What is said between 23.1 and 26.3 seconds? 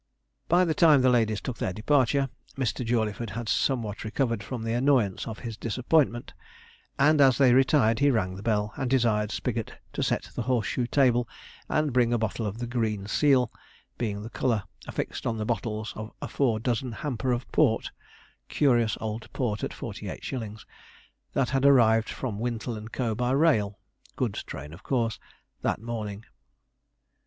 by rail (goods train of course) that morning.